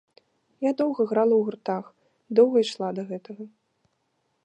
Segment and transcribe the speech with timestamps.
[0.67, 1.85] Я доўга грала ў гуртах,
[2.41, 3.43] доўга ішла да гэтага.